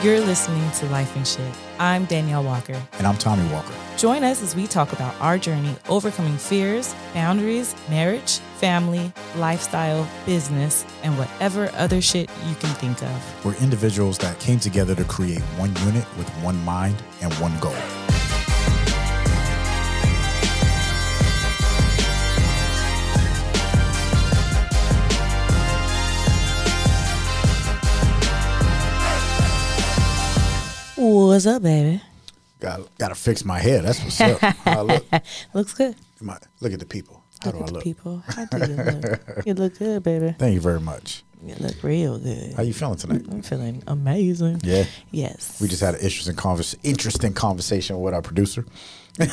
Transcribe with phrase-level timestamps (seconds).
[0.00, 1.52] You're listening to Life and Shit.
[1.80, 2.80] I'm Danielle Walker.
[2.92, 3.74] And I'm Tommy Walker.
[3.96, 10.86] Join us as we talk about our journey overcoming fears, boundaries, marriage, family, lifestyle, business,
[11.02, 13.44] and whatever other shit you can think of.
[13.44, 17.74] We're individuals that came together to create one unit with one mind and one goal.
[31.38, 32.02] What's up, baby?
[32.58, 33.80] Got got to fix my hair.
[33.80, 34.40] That's what's up.
[34.40, 35.06] How I look.
[35.54, 35.94] Looks good.
[36.20, 37.22] My, look at the people.
[37.44, 37.84] How look do I look?
[37.84, 38.24] people.
[38.26, 39.46] How do you look?
[39.46, 40.34] you look good, baby.
[40.36, 41.22] Thank you very much.
[41.40, 42.54] You look real good.
[42.54, 43.22] How you feeling tonight?
[43.30, 44.62] I'm feeling amazing.
[44.64, 44.86] Yeah.
[45.12, 45.60] Yes.
[45.60, 48.66] We just had an interesting convers- interesting conversation with our producer.
[49.20, 49.28] We're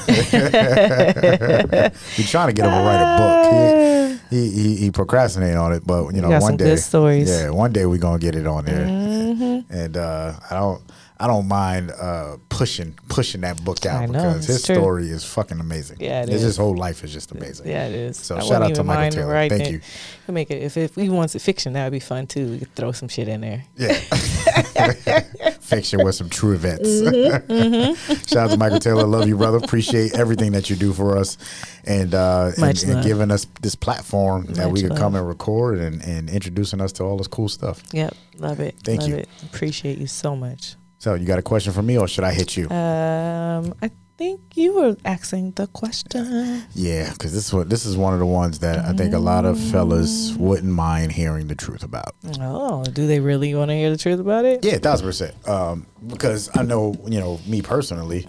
[2.28, 4.22] trying to get him to write a book.
[4.30, 7.74] He, he, he, he procrastinated on it, but you know, got one day, yeah, one
[7.74, 8.86] day we're gonna get it on there.
[8.86, 9.74] Mm-hmm.
[9.74, 10.82] And uh, I don't,
[11.18, 14.76] I don't mind uh, pushing pushing that book out know, because his true.
[14.76, 15.98] story is fucking amazing.
[16.02, 16.42] Yeah, it is.
[16.42, 17.68] his whole life is just amazing.
[17.68, 18.18] Yeah, it is.
[18.18, 19.48] So I shout out to Michael Taylor.
[19.48, 19.72] Thank it.
[19.72, 19.82] you.
[20.28, 22.52] We'll make it if if he wants it fiction, that would be fun too.
[22.52, 23.64] We could throw some shit in there.
[23.78, 23.94] Yeah.
[25.62, 26.88] Fiction with some true events.
[26.88, 29.04] Mm-hmm, Shout out to Michael Taylor.
[29.08, 29.58] Love you, brother.
[29.58, 31.38] Appreciate everything that you do for us
[31.86, 35.80] and uh and, and giving us this platform that we Much could come and record
[35.80, 37.84] and, and introducing us to all this cool stuff.
[37.94, 38.76] Yep, love it.
[38.84, 39.16] Thank love you.
[39.18, 39.30] It.
[39.44, 40.76] Appreciate you so much.
[41.06, 42.68] So you got a question for me or should I hit you?
[42.72, 46.64] Um, I think you were asking the question.
[46.74, 49.46] yeah, because this one this is one of the ones that I think a lot
[49.46, 50.38] of fellas Mm.
[50.38, 52.16] wouldn't mind hearing the truth about.
[52.42, 54.66] Oh, do they really want to hear the truth about it?
[54.66, 55.48] Yeah, thousand percent.
[55.48, 58.26] Um, because I know, you know, me personally,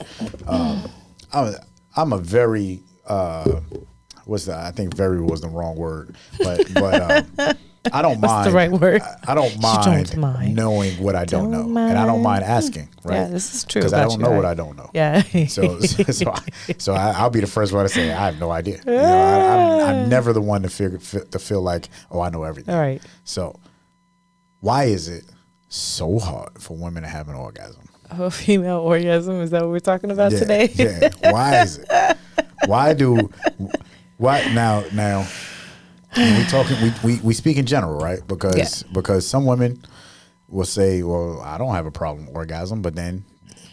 [0.46, 0.82] um,
[1.32, 1.54] I'm, a,
[1.96, 3.60] I'm a very, uh,
[4.26, 4.58] what's that?
[4.58, 7.00] I think very was the wrong word, but but
[7.40, 7.56] um,
[7.92, 8.50] I don't What's mind.
[8.50, 9.02] the right word?
[9.02, 10.54] I, I don't don't mind, mind.
[10.54, 12.44] knowing what I don't, Don't know, and I don't mind mind.
[12.44, 12.88] asking.
[13.04, 13.14] Right?
[13.14, 14.44] Yeah, this is true Because I don't you, know what?
[14.44, 14.90] I don't know.
[14.94, 15.22] Yeah.
[15.46, 16.42] So, so, I,
[16.78, 18.78] so I, I'll be the first one to say I have no idea.
[18.84, 20.08] You know, I, I'm, I'm ah.
[20.08, 22.74] never the one to feel to feel like oh I know everything.
[22.74, 23.00] All right.
[23.24, 23.58] So,
[24.60, 25.24] why is it
[25.68, 27.88] so hard for women to have an orgasm?
[28.10, 30.70] Oh, female orgasm is that what we're talking about yeah, today?
[30.74, 31.32] yeah.
[31.32, 32.16] Why is it?
[32.66, 33.30] Why do?
[34.16, 34.84] Why now?
[34.92, 35.26] Now,
[36.16, 36.80] we talking.
[36.80, 38.26] We, we we speak in general, right?
[38.26, 39.82] Because because some women
[40.48, 43.24] will say, "Well, I don't have a problem with orgasm," but then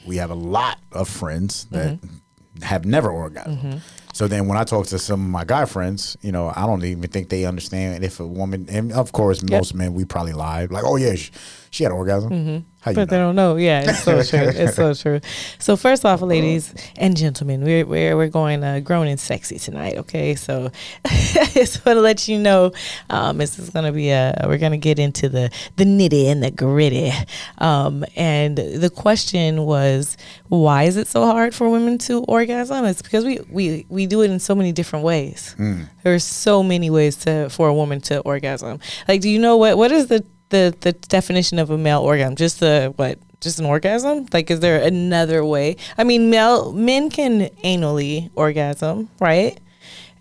[0.06, 2.62] we have a lot of friends that Mm-hmm.
[2.64, 3.82] have never orgasmed.
[4.14, 6.84] So then, when I talk to some of my guy friends, you know, I don't
[6.84, 10.66] even think they understand if a woman, and of course, most men, we probably lie,
[10.70, 11.32] like, "Oh yeah, she,
[11.72, 13.56] she had orgasm." How But they don't know.
[13.56, 14.40] Yeah, it's so true.
[14.64, 15.20] It's so true.
[15.60, 19.98] So first off, ladies and gentlemen, we're we're we're going uh, grown and sexy tonight.
[19.98, 20.72] Okay, so
[21.54, 22.72] just want to let you know,
[23.10, 26.52] um, this is gonna be a we're gonna get into the the nitty and the
[26.52, 27.12] gritty.
[27.58, 30.18] Um, and the question was,
[30.50, 32.86] why is it so hard for women to orgasm?
[32.86, 35.56] It's because we we we do it in so many different ways.
[36.04, 38.80] There's so many ways to for a woman to orgasm.
[39.08, 42.36] Like, do you know what what is the the the definition of a male orgasm?
[42.36, 43.20] Just the what?
[43.42, 44.26] Just an orgasm?
[44.32, 45.76] Like, is there another way?
[45.98, 49.60] I mean, male men can anally orgasm, right?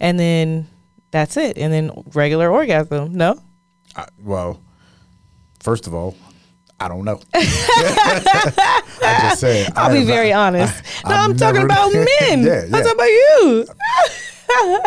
[0.00, 0.66] And then
[1.12, 1.56] that's it.
[1.56, 3.14] And then regular orgasm.
[3.14, 3.40] No.
[3.94, 4.60] I, well,
[5.60, 6.16] first of all,
[6.80, 7.20] I don't know.
[7.34, 9.72] I just said.
[9.76, 10.82] I'll I be very not- honest.
[11.04, 12.42] no, I've I'm talking about men.
[12.42, 13.66] Yeah, I'm talking about you.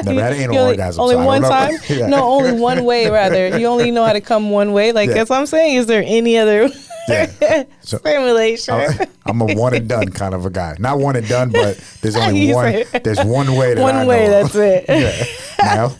[0.03, 1.01] Never had an anal only, orgasm.
[1.01, 1.73] Only so one time?
[1.89, 2.07] Yeah.
[2.07, 3.09] No, only one way.
[3.09, 4.91] Rather, you only know how to come one way.
[4.91, 5.15] Like Yeah.
[5.15, 5.75] that's what I'm saying.
[5.77, 6.69] Is there any other
[7.07, 7.63] Yeah.
[7.81, 8.73] So- stimulation?
[8.73, 10.75] I- I'm a one and done kind of a guy.
[10.79, 12.71] Not one and done, but there's only one.
[12.85, 14.25] say- There's one way that one I way.
[14.27, 14.43] know.
[14.43, 14.85] That's it.
[14.87, 15.25] yeah.
[15.63, 15.95] Now,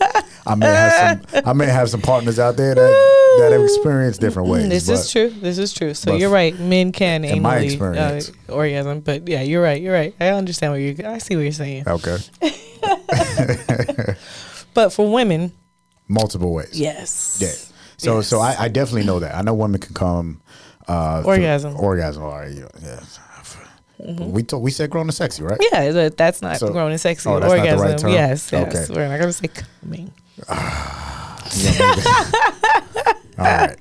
[0.47, 1.41] I may have some.
[1.45, 4.69] I may have some partners out there that that have experienced different ways.
[4.69, 5.29] This but is true.
[5.29, 5.93] This is true.
[5.95, 6.57] So you're right.
[6.59, 8.31] Men can in my experience.
[8.49, 9.81] uh, orgasm, but yeah, you're right.
[9.81, 10.13] You're right.
[10.19, 10.95] I understand what you.
[11.05, 11.85] I see what you're saying.
[11.87, 12.17] Okay.
[14.73, 15.53] But for women,
[16.07, 16.71] Multiple ways.
[16.73, 17.37] yes.
[17.41, 17.49] Yeah.
[17.97, 18.27] So Yes.
[18.27, 19.33] so I, I definitely know that.
[19.35, 20.41] I know women can come
[20.87, 21.75] uh Orgasm.
[21.77, 22.23] Orgasm.
[22.23, 22.51] All right.
[22.51, 22.67] Yeah.
[22.83, 22.99] yeah.
[24.27, 25.57] We told, we said grown and sexy, right?
[25.71, 27.29] Yeah, that's not So- grown and sexy.
[27.29, 28.05] Oh, that's not the orgasm.
[28.07, 28.13] right?
[28.13, 28.75] Yes, yes.
[28.89, 28.93] Okay.
[28.93, 30.11] We're not gonna say coming.
[33.37, 33.77] All right.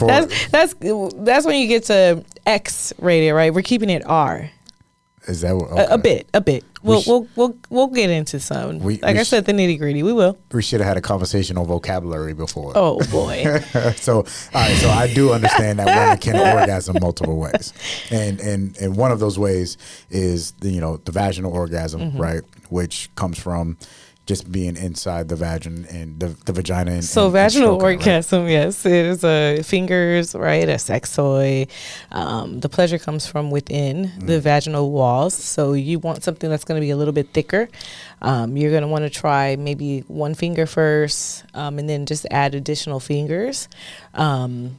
[0.00, 0.74] That's that's
[1.18, 3.52] that's when you get to X rated, right?
[3.52, 4.50] We're keeping it R.
[5.26, 6.64] is that what, A, a bit, a bit.
[6.82, 8.78] We'll sh- we'll we'll we'll get into some.
[8.80, 10.02] We- like we I sh- said, the nitty gritty.
[10.02, 10.36] We will.
[10.52, 12.72] We should have had a conversation on vocabulary before.
[12.74, 13.42] Oh boy.
[13.96, 14.22] so all
[14.54, 17.72] right, so I do understand that women can orgasm multiple ways,
[18.10, 19.78] and and and one of those ways
[20.10, 22.18] is the, you know the vaginal orgasm, Mm-hmm.
[22.20, 23.78] right, which comes from
[24.26, 26.92] just being inside the vagina and the, the vagina.
[26.92, 27.98] And, so and, vaginal and it, right?
[27.98, 30.66] orgasm, yes, it is a fingers, right?
[30.66, 31.66] A sex toy.
[32.10, 34.26] Um, the pleasure comes from within Mm.
[34.26, 35.34] the vaginal walls.
[35.34, 37.68] So you want something that's going to be a little bit thicker.
[38.22, 42.26] Um, you're going to want to try maybe one finger first, um, and then just
[42.30, 43.68] add additional fingers.
[44.14, 44.78] Um,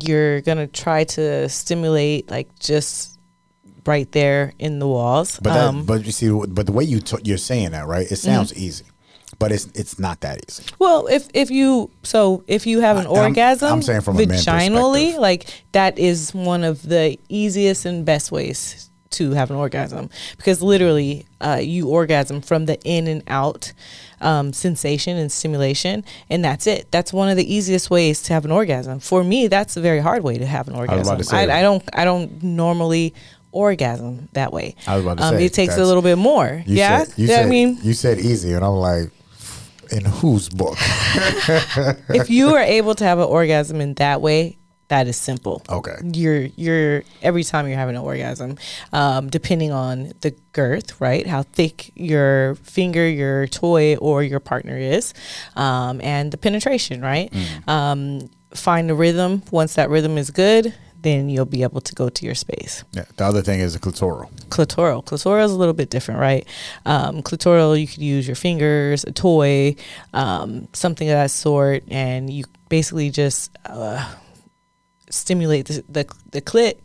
[0.00, 3.11] you're going to try to stimulate like just
[3.86, 5.38] right there in the walls.
[5.42, 8.10] But that, Um, but you see, but the way you t- you're saying that, right?
[8.10, 8.84] It sounds easy,
[9.38, 10.64] but it's it's not that easy.
[10.78, 14.02] Well, if if you so if you have an I- and I'm- orgasm, I'm saying
[14.02, 19.56] from vaginally, like that is one of the easiest and best ways to have an
[19.56, 20.08] orgasm
[20.38, 23.70] because literally uh, you orgasm from the in and out
[24.22, 26.86] um, sensation and stimulation, and that's it.
[26.90, 29.00] That's one of the easiest ways to have an orgasm.
[29.00, 31.22] For me, that's a very hard way to have an orgasm.
[31.24, 31.58] say I.
[31.58, 33.12] I don't I don't normally
[33.52, 34.74] orgasm that way.
[34.86, 36.62] I was about to um, say, it takes a little bit more.
[36.66, 37.78] You yeah, said, you Yeah, said, I mean.
[37.82, 39.10] you said easy, and I'm like,
[39.92, 40.76] in whose book?
[42.08, 44.56] if you are able to have an orgasm in that way,
[44.88, 45.62] that is simple.
[45.70, 45.96] Okay.
[46.12, 48.58] You're you're every time you're having an orgasm,
[48.92, 51.26] um, depending on the girth, right?
[51.26, 55.14] How thick your finger, your toy, or your partner is,
[55.56, 57.32] um, and the penetration, right?
[57.32, 57.68] Mm.
[57.68, 59.42] Um, find the rhythm.
[59.50, 63.04] Once that rhythm is good, then you'll be able to go to your space Yeah.
[63.16, 64.30] The other thing is a clitoral.
[64.48, 65.04] clitoral.
[65.04, 66.46] Clitoral is a little bit different, right?
[66.86, 69.76] Um, clitoral, you could use your fingers, a toy,
[70.14, 74.14] um, something of that sort, and you basically just uh,
[75.10, 76.78] stimulate the, the the clit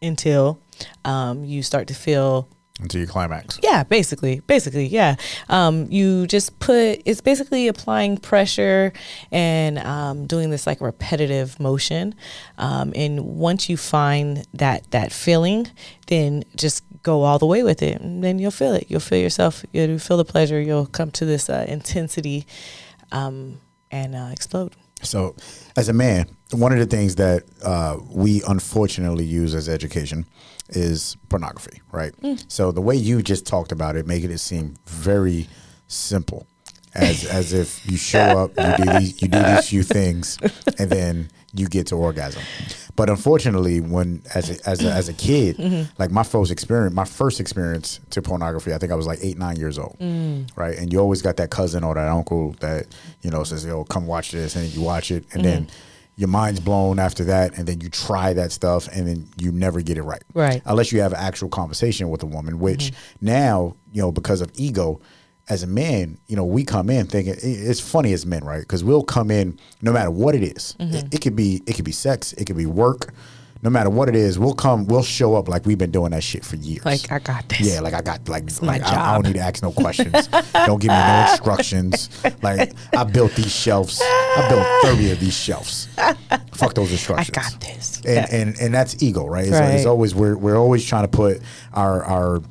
[0.00, 0.58] until
[1.04, 2.48] um, you start to feel
[2.82, 3.58] until you climax.
[3.62, 5.16] yeah, basically, basically, yeah.
[5.48, 8.92] Um, you just put it's basically applying pressure
[9.30, 12.14] and um, doing this like repetitive motion.
[12.58, 15.70] Um, and once you find that that feeling,
[16.06, 18.86] then just go all the way with it, and then you'll feel it.
[18.88, 19.64] You'll feel yourself.
[19.72, 20.60] You'll feel the pleasure.
[20.60, 22.46] You'll come to this uh, intensity
[23.10, 24.74] um, and uh, explode.
[25.02, 25.34] So,
[25.76, 30.26] as a man, one of the things that uh, we unfortunately use as education
[30.70, 32.14] is pornography, right?
[32.16, 32.34] Hmm.
[32.48, 35.48] So the way you just talked about it, making it seem very
[35.88, 36.46] simple,
[36.94, 40.38] as as if you show up, you do these, you do these few things,
[40.78, 42.42] and then you get to orgasm.
[42.96, 45.90] But unfortunately, when as a, as a, as a kid, mm-hmm.
[45.98, 49.38] like my first experience, my first experience to pornography, I think I was like eight
[49.38, 50.48] nine years old, mm.
[50.56, 50.76] right?
[50.76, 52.86] And you always got that cousin or that uncle that
[53.22, 55.64] you know says, "Yo, come watch this," and you watch it, and mm-hmm.
[55.64, 55.68] then
[56.16, 59.80] your mind's blown after that, and then you try that stuff, and then you never
[59.80, 60.62] get it right, Right.
[60.66, 63.26] Unless you have an actual conversation with a woman, which mm-hmm.
[63.26, 65.00] now you know because of ego.
[65.48, 68.60] As a man, you know, we come in thinking it's funny as men, right?
[68.60, 70.76] Because we'll come in no matter what it is.
[70.78, 70.94] Mm-hmm.
[70.94, 73.12] It, it could be it could be sex, it could be work.
[73.64, 76.24] No matter what it is, we'll come, we'll show up like we've been doing that
[76.24, 76.84] shit for years.
[76.84, 77.60] Like I got this.
[77.60, 80.26] Yeah, like I got like, like I, I don't need to ask no questions.
[80.52, 82.08] don't give me no instructions.
[82.42, 84.00] Like I built these shelves.
[84.02, 85.86] I built thirty of these shelves.
[86.54, 87.30] Fuck those I instructions.
[87.30, 87.96] got this.
[87.98, 88.26] And, Yeah.
[88.32, 89.44] and and that's ego, right?
[89.46, 89.74] It's, Right.
[89.74, 91.40] it's always we're we're always trying to put
[91.72, 92.42] our our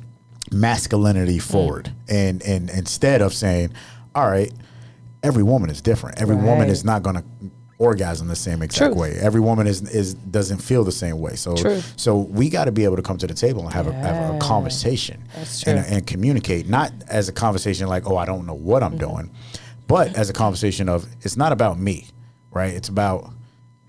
[0.50, 1.42] masculinity Mm.
[1.42, 3.72] forward, and and instead of saying,
[4.14, 4.52] all right,
[5.22, 6.20] every woman is different.
[6.22, 7.24] Every woman is not going to
[7.82, 9.00] orgasm the same exact True.
[9.02, 9.10] way.
[9.20, 11.34] Every woman is is doesn't feel the same way.
[11.36, 11.80] So True.
[11.96, 14.34] so we got to be able to come to the table and have, a, have
[14.34, 15.22] a conversation
[15.66, 19.10] and, and communicate, not as a conversation like, oh, I don't know what I'm Mm-hmm.
[19.10, 19.30] doing,
[19.88, 22.06] but as a conversation of it's not about me,
[22.52, 22.72] right?
[22.74, 23.30] It's about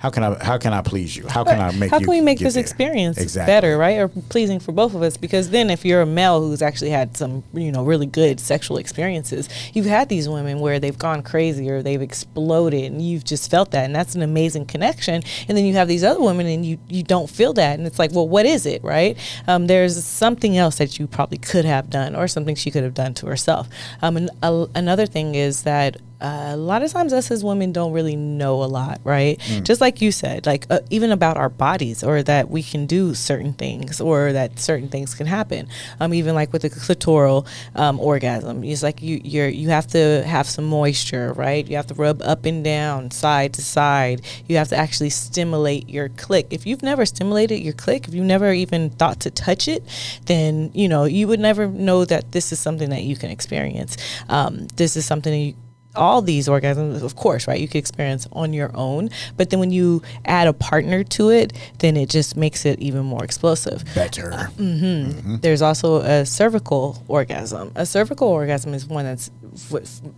[0.04, 1.26] how can I how can I please you?
[1.30, 2.62] How can I make How can we make this there?
[2.62, 3.50] experience exactly.
[3.50, 5.16] better, right, or pleasing for both of us?
[5.16, 8.76] Because then, if you're a male who's actually had some, you know, really good sexual
[8.76, 13.50] experiences, you've had these women where they've gone crazy or they've exploded, and you've just
[13.50, 15.24] felt that, and that's an amazing connection.
[15.48, 17.98] And then you have these other women, and you you don't feel that, and it's
[17.98, 19.18] like, well, what is it, right?
[19.48, 22.94] Um, there's something else that you probably could have done, or something she could have
[22.94, 23.70] done to herself.
[24.02, 27.74] Um, and a, another thing is that uh, a lot of times us as women
[27.74, 29.40] don't really know a lot, right?
[29.64, 33.14] Just like you said, like uh, even about our bodies, or that we can do
[33.14, 35.68] certain things, or that certain things can happen.
[36.00, 40.24] Um, even like with the clitoral um, orgasm, it's like you you're you have to
[40.26, 41.68] have some moisture, right?
[41.68, 44.22] You have to rub up and down, side to side.
[44.48, 46.48] You have to actually stimulate your clit.
[46.52, 49.84] If you've never stimulated your clit, if you've never even thought to touch it,
[50.28, 53.98] then you know you would never know that this is something that you can experience.
[54.30, 55.56] Um, this is something that you
[55.96, 57.60] all these orgasms, of course, right?
[57.60, 61.54] You could experience on your own, but then when you add a partner to it,
[61.80, 63.84] then it just makes it even more explosive.
[63.96, 64.32] better.
[64.58, 64.84] Mm-hmm.
[64.84, 65.36] Mm-hmm.
[65.38, 67.72] There's also a cervical orgasm.
[67.76, 69.30] A cervical orgasm is one that's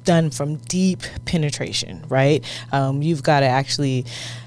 [0.04, 2.44] done from deep penetration, right?
[2.72, 4.06] Um, you've got to actually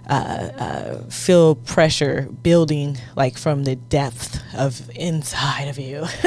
[0.09, 6.04] uh, uh, feel pressure building like from the depth of inside of you.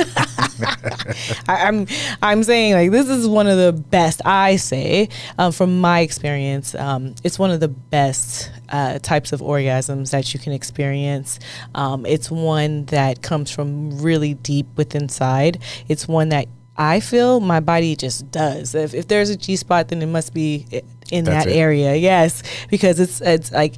[1.48, 1.88] I, am I'm,
[2.22, 4.22] I'm saying like this is one of the best.
[4.24, 9.42] I say um, from my experience, um, it's one of the best uh, types of
[9.42, 11.40] orgasms that you can experience.
[11.76, 15.62] Um, it's one that comes from really deep within inside.
[15.88, 18.74] It's one that I feel my body just does.
[18.76, 20.66] If, if there's a G spot, then it must be
[21.12, 21.58] in That's that it.
[21.58, 21.96] area.
[21.96, 23.76] Yes, because it's it's like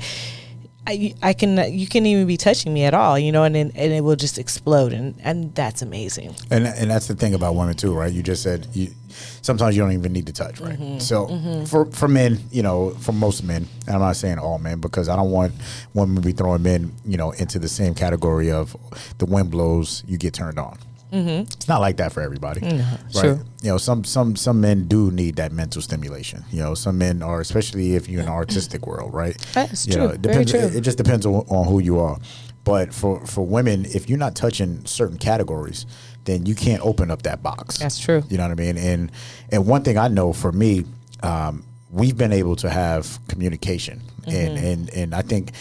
[0.85, 3.73] I, I can you can even be touching me at all, you know, and and
[3.73, 6.35] it will just explode, and and that's amazing.
[6.51, 8.11] And and that's the thing about women too, right?
[8.11, 8.93] You just said you
[9.41, 10.77] sometimes you don't even need to touch, right?
[10.77, 10.99] Mm-hmm.
[10.99, 11.65] So mm-hmm.
[11.65, 15.15] for for men, you know, for most men, I'm not saying all men because I
[15.15, 15.53] don't want
[15.93, 18.75] women to be throwing men, you know, into the same category of
[19.19, 20.77] the wind blows, you get turned on.
[21.13, 21.41] Mm-hmm.
[21.43, 23.21] It's not like that for everybody, no, right?
[23.21, 23.39] True.
[23.61, 26.43] You know, some some some men do need that mental stimulation.
[26.51, 29.37] You know, some men are, especially if you're in the artistic world, right?
[29.53, 30.03] That's you true.
[30.03, 30.51] Know, it depends.
[30.51, 30.69] Very true.
[30.69, 32.17] It, it just depends on, on who you are.
[32.63, 35.85] But for for women, if you're not touching certain categories,
[36.23, 37.77] then you can't open up that box.
[37.77, 38.23] That's true.
[38.29, 38.77] You know what I mean?
[38.77, 39.11] And
[39.51, 40.85] and one thing I know for me,
[41.21, 44.31] um, we've been able to have communication, mm-hmm.
[44.31, 45.51] and and and I think,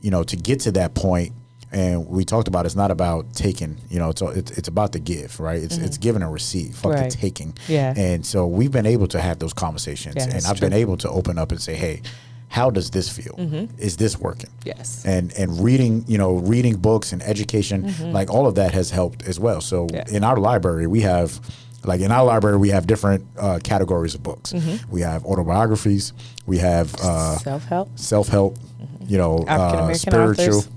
[0.00, 1.32] you know, to get to that point
[1.72, 4.98] and we talked about it's not about taking you know it's it's, it's about the
[4.98, 5.84] give right it's mm-hmm.
[5.84, 7.10] it's giving and receive fuck right.
[7.10, 10.58] the taking yeah and so we've been able to have those conversations yeah, and I've
[10.58, 10.68] true.
[10.68, 12.02] been able to open up and say hey
[12.48, 13.80] how does this feel mm-hmm.
[13.80, 18.12] is this working yes and and reading you know reading books and education mm-hmm.
[18.12, 20.04] like all of that has helped as well so yeah.
[20.10, 21.40] in our library we have
[21.84, 24.90] like in our library we have different uh, categories of books mm-hmm.
[24.92, 26.12] we have autobiographies
[26.46, 29.04] we have uh, self-help self-help mm-hmm.
[29.08, 30.68] you know uh, spiritual authors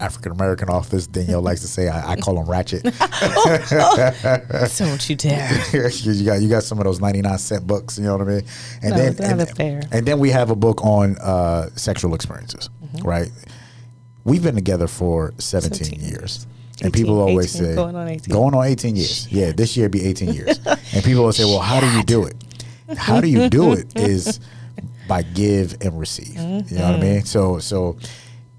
[0.00, 1.06] African American office.
[1.06, 2.82] Danielle likes to say I, I call them ratchet.
[4.78, 5.90] Don't you dare!
[5.90, 7.98] you got you got some of those ninety nine cent books.
[7.98, 8.44] You know what I mean?
[8.82, 9.82] And no, then and, fair.
[9.90, 12.70] and then we have a book on uh, sexual experiences.
[12.84, 13.08] Mm-hmm.
[13.08, 13.30] Right?
[14.24, 16.46] We've been together for seventeen, 17 years.
[16.76, 18.32] 18, and people always say going on 18.
[18.32, 19.24] Going on 18 years.
[19.24, 19.32] Shit.
[19.32, 20.60] Yeah, this year be 18 years.
[20.66, 22.36] and people will say, "Well, how do you do it?"
[22.96, 24.40] How do you do it is
[25.08, 26.36] by give and receive.
[26.36, 26.74] Mm-hmm.
[26.74, 27.24] You know what I mean?
[27.24, 27.96] So so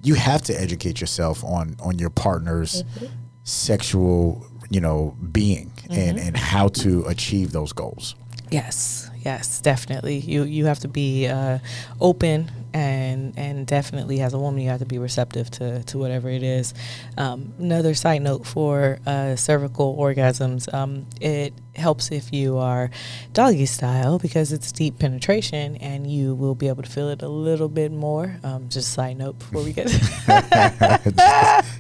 [0.02, 3.06] you have to educate yourself on on your partner's mm-hmm.
[3.44, 5.94] sexual you know being mm-hmm.
[5.94, 8.16] and and how to achieve those goals
[8.52, 11.60] yes yes definitely you you have to be uh,
[12.00, 16.30] open and and definitely as a woman you have to be receptive to to whatever
[16.30, 16.74] it is
[17.18, 22.92] um, another side note for uh, cervical orgasms um, it helps if you are
[23.34, 27.28] doggy style because it's deep penetration and you will be able to feel it a
[27.28, 28.36] little bit more.
[28.44, 30.26] Um, just a side note before we get just,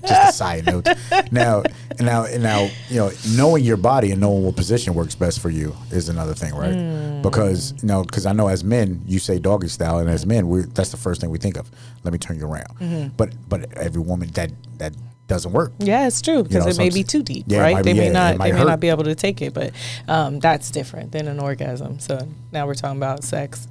[0.02, 0.88] just, a side note.
[1.32, 1.64] Now,
[2.00, 5.76] now, now, you know, knowing your body and knowing what position works best for you
[5.92, 6.74] is another thing, right?
[6.74, 7.22] Mm.
[7.22, 10.48] Because you know, because I know as men, you say doggy style, and as men,
[10.48, 11.70] we that's the first thing we think of.
[12.04, 12.80] Let me turn you around.
[12.80, 13.08] Mm-hmm.
[13.18, 14.94] But but every woman that that
[15.28, 15.72] doesn't work.
[15.80, 17.84] Yeah, it's true because you know, it may be too deep, yeah, right?
[17.84, 19.72] They be, may yeah, not they may not be able to take it, but
[20.08, 22.00] um, that's different than an orgasm.
[22.00, 23.68] So now we're talking about sex.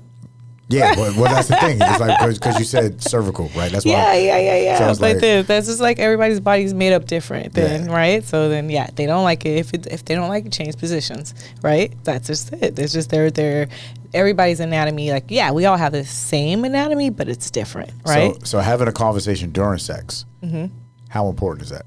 [0.68, 1.78] Yeah, well, well, that's the thing.
[1.80, 3.72] It's like because you said cervical, right?
[3.72, 3.92] That's why.
[3.92, 4.78] Yeah, yeah, yeah, yeah.
[4.78, 7.94] So but like, then, that's just like everybody's body's made up different, then, yeah.
[7.94, 8.24] right?
[8.24, 9.56] So then, yeah, they don't like it.
[9.56, 11.92] If it, if they don't like it, change positions, right?
[12.04, 12.78] That's just it.
[12.78, 13.68] It's just their their
[14.12, 15.10] everybody's anatomy.
[15.10, 18.34] Like, yeah, we all have the same anatomy, but it's different, right?
[18.40, 20.26] So, so having a conversation during sex.
[20.42, 20.66] Mm-hmm
[21.08, 21.86] how important is that?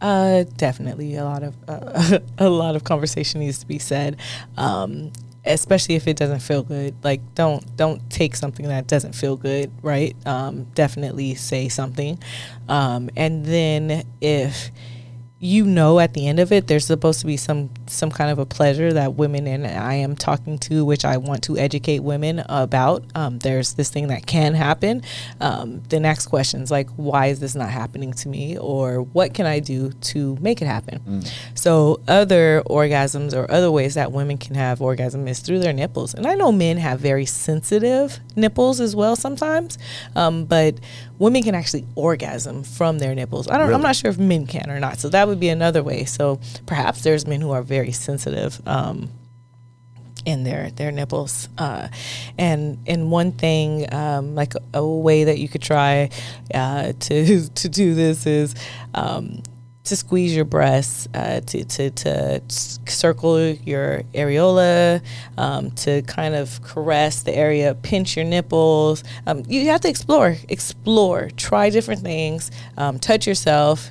[0.00, 4.16] Uh, definitely a lot of uh, a lot of conversation needs to be said,
[4.56, 5.12] um,
[5.44, 6.94] especially if it doesn't feel good.
[7.02, 10.14] Like don't don't take something that doesn't feel good, right?
[10.26, 12.18] Um, definitely say something,
[12.68, 14.70] um, and then if
[15.42, 18.38] you know at the end of it there's supposed to be some some kind of
[18.38, 22.44] a pleasure that women and I am talking to which I want to educate women
[22.46, 23.04] about.
[23.14, 25.02] Um, there's this thing that can happen.
[25.40, 28.58] Um, the next question is like why is this not happening to me?
[28.58, 31.00] Or what can I do to make it happen?
[31.00, 31.32] Mm.
[31.54, 36.12] so other orgasms or other ways that women can have orgasm is through their nipples.
[36.12, 39.78] And I know men have very sensitive nipples as well sometimes.
[40.14, 40.74] Um, but
[41.20, 43.46] women can actually orgasm from their nipples.
[43.46, 43.68] I don't.
[43.68, 43.74] Really?
[43.74, 44.98] I'm not sure if men can or not.
[44.98, 46.04] So that would be another way.
[46.04, 48.60] So perhaps there's men who are very sensitive.
[48.66, 49.10] Um,
[50.26, 51.88] in their their nipples uh,
[52.36, 56.10] and and one thing um, like a, a, way that you could try
[56.52, 58.54] uh, to to do this is
[58.92, 59.42] um,
[59.84, 65.02] to squeeze your breasts, uh, to, to, to circle your areola,
[65.38, 69.02] um, to kind of caress the area, pinch your nipples.
[69.26, 73.90] Um, you have to explore, explore, try different things, um, touch yourself.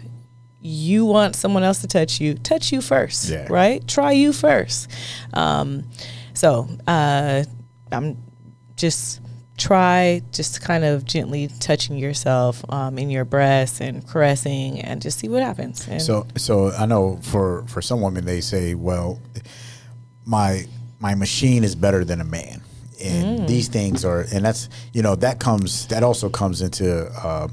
[0.61, 3.47] You want someone else to touch you, touch you first, yeah.
[3.49, 3.85] right?
[3.87, 4.91] Try you first.
[5.33, 5.89] Um,
[6.33, 7.43] so uh,
[7.91, 8.17] I'm
[8.75, 9.21] just
[9.59, 15.19] try just kind of gently touching yourself um, in your breast and caressing and just
[15.19, 15.87] see what happens.
[15.87, 19.19] And So, so I know for for some women they say, well,
[20.25, 20.65] my
[20.99, 22.61] my machine is better than a man,
[23.01, 23.47] and Mm.
[23.47, 27.05] these things are, and that's you know that comes that also comes into.
[27.23, 27.47] Uh,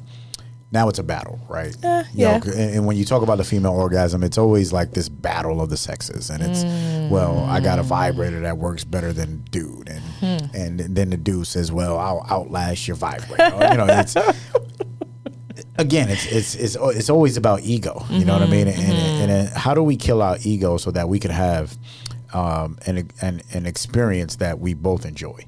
[0.73, 1.75] now it's a battle, right?
[1.85, 2.41] Uh, You know, yeah.
[2.41, 5.61] c- and, and when you talk about the female orgasm, it's always like this battle
[5.61, 6.65] of the sexes, and it's
[7.11, 7.87] well, I got a Mm.
[7.87, 10.57] vibrator that works better than dude, and Hmm.
[10.57, 13.45] and then the dude says, well, I'll outlast your vibrator.
[13.71, 14.17] You know, it's
[15.79, 18.05] again, it's it's it's it's always about ego.
[18.11, 18.69] You know what I mean?
[18.69, 21.77] And, and, and how do we kill our ego so that we can have
[22.35, 25.45] um, an, an an experience that we both enjoy?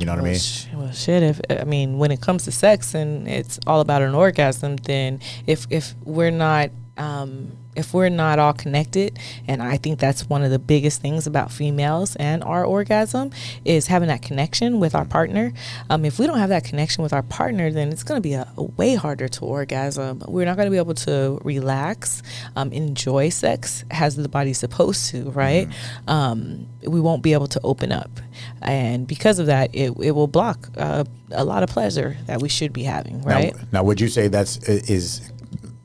[0.00, 0.38] You know what I mean?
[0.38, 1.22] sh- well, shit.
[1.22, 5.20] If I mean, when it comes to sex and it's all about an orgasm, then
[5.46, 10.42] if if we're not um, if we're not all connected, and I think that's one
[10.42, 13.30] of the biggest things about females and our orgasm
[13.64, 15.52] is having that connection with our partner.
[15.88, 18.34] Um, if we don't have that connection with our partner, then it's going to be
[18.34, 20.22] a, a way harder to orgasm.
[20.28, 22.22] We're not going to be able to relax,
[22.54, 25.68] um, enjoy sex as the body's supposed to, right?
[26.06, 28.10] Um, we won't be able to open up,
[28.60, 32.50] and because of that, it, it will block uh, a lot of pleasure that we
[32.50, 33.54] should be having, right?
[33.54, 35.30] Now, now, would you say that's is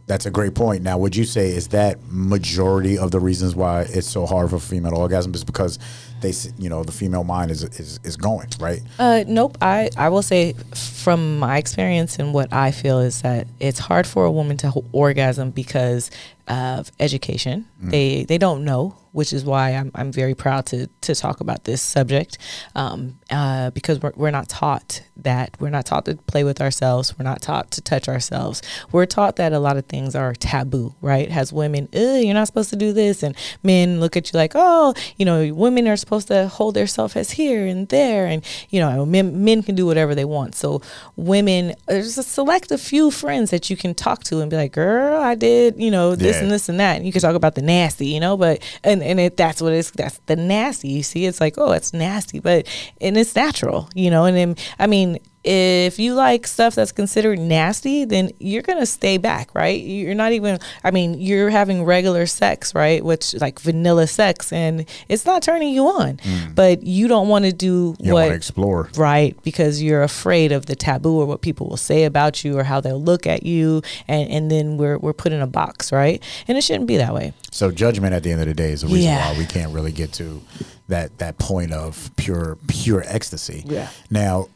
[0.07, 0.83] that's a great point.
[0.83, 4.59] Now, would you say is that majority of the reasons why it's so hard for
[4.59, 5.79] female orgasm is because
[6.21, 8.81] they, you know, the female mind is is, is going right?
[8.99, 9.57] Uh, nope.
[9.61, 14.07] I, I will say from my experience and what I feel is that it's hard
[14.07, 16.11] for a woman to orgasm because
[16.47, 17.67] of education.
[17.81, 21.63] They they don't know, which is why I'm, I'm very proud to to talk about
[21.63, 22.37] this subject
[22.75, 27.17] um, uh, because we're, we're not taught that we're not taught to play with ourselves.
[27.17, 28.61] We're not taught to touch ourselves.
[28.91, 31.29] We're taught that a lot of things are taboo, right?
[31.29, 34.93] As women, you're not supposed to do this, and men look at you like, oh,
[35.17, 39.05] you know, women are supposed to hold themselves as here and there, and you know,
[39.05, 40.55] men men can do whatever they want.
[40.55, 40.81] So
[41.15, 44.71] women, there's a select a few friends that you can talk to and be like,
[44.71, 46.43] girl, I did, you know, this Yeah.
[46.43, 49.01] and this and that, and you can talk about the nasty, you know, but and
[49.03, 50.89] and it, that's what it's that's the nasty.
[50.89, 52.67] You see, it's like, oh, it's nasty, but
[53.01, 57.37] and it's natural, you know, and then I mean if you like stuff that's considered
[57.39, 59.79] nasty, then you're gonna stay back, right?
[59.79, 60.59] You're not even.
[60.83, 63.03] I mean, you're having regular sex, right?
[63.05, 66.55] Which like vanilla sex, and it's not turning you on, mm.
[66.55, 68.89] but you don't want to do You what to explore.
[68.97, 72.63] right because you're afraid of the taboo or what people will say about you or
[72.63, 76.21] how they'll look at you, and and then we're we're put in a box, right?
[76.47, 77.33] And it shouldn't be that way.
[77.51, 79.31] So judgment at the end of the day is the reason Yeah.
[79.31, 80.41] why we can't really get to
[80.87, 83.63] that that point of pure pure ecstasy.
[83.65, 83.89] Yeah.
[84.09, 84.49] Now,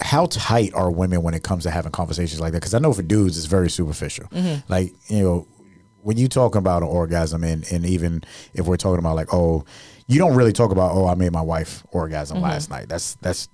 [0.00, 2.58] how tight are women when it comes to having conversations like that?
[2.60, 4.26] Because I know for dudes it's very superficial.
[4.28, 4.70] Mm-hmm.
[4.70, 5.48] Like you know,
[6.02, 8.22] when you talk about an orgasm, and and even
[8.54, 9.64] if we're talking about like oh,
[10.06, 12.44] you don't really talk about oh I made my wife orgasm Mm-hmm.
[12.46, 12.88] last night.
[12.88, 13.48] That's that's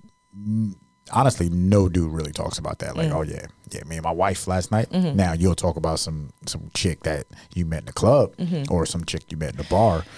[1.11, 2.93] honestly no dude really talks about that.
[2.93, 2.97] Mm.
[2.97, 4.89] Like oh yeah yeah me and my wife last night.
[4.89, 5.15] Mm-hmm.
[5.15, 8.33] Now you'll talk about some some chick that you met in the club
[8.69, 10.05] or some chick you met in the bar.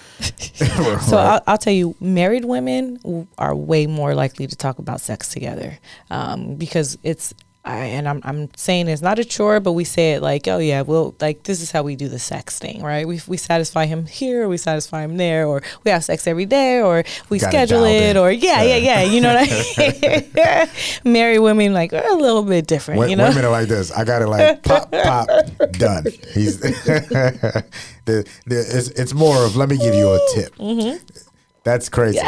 [1.00, 5.28] So I'll, I'll tell you, married women are way more likely to talk about sex
[5.28, 5.78] together
[6.10, 7.34] um, because it's.
[7.66, 10.58] I, and I'm, I'm saying it's not a chore, but we say it like, oh
[10.58, 13.06] yeah, well, like this is how we do the sex thing, right?
[13.08, 16.46] We, we satisfy him here, or we satisfy him there, or we have sex every
[16.46, 19.02] day, or we Got schedule dialed it, or yeah, yeah, yeah.
[19.02, 20.68] You know what I
[21.04, 21.12] mean?
[21.12, 23.28] married women like are a little bit different, you know?
[23.28, 23.90] Women are like this.
[23.90, 25.28] I got it like pop, pop,
[25.72, 26.04] done.
[26.34, 27.64] He's the,
[28.04, 30.54] the, it's, it's more of let me give you a tip.
[30.54, 31.25] Mm-hmm.
[31.66, 32.20] That's crazy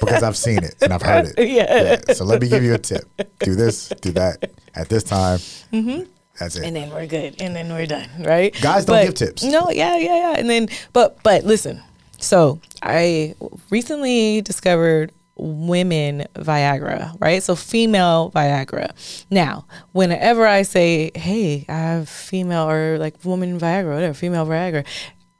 [0.00, 1.48] because I've seen it and I've heard it.
[1.48, 2.12] Yeah.
[2.14, 3.04] So let me give you a tip.
[3.40, 5.38] Do this, do that at this time.
[5.72, 6.02] Mm-hmm.
[6.38, 6.64] That's it.
[6.66, 9.44] and then we're good and then we're done right Guys don't But- give tips.
[9.44, 11.80] no yeah yeah yeah and then but but listen
[12.18, 13.36] so i
[13.70, 18.90] recently discovered women viagra right so female viagra
[19.30, 24.84] now whenever i say hey i have female or like woman viagra whatever female viagra